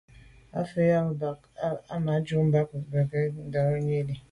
[0.57, 1.33] À’ fə̂ nyɑ́ gə̀ bə́
[1.67, 3.77] â Ahidjò mbɑ́ bə̀k bə́ á yá ndɔ̌n
[4.07, 4.15] lî.